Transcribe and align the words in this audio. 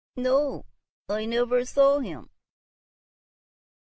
"No; 0.15 0.65
I 1.07 1.25
never 1.25 1.63
saw 1.63 1.99
him!" 1.99 2.31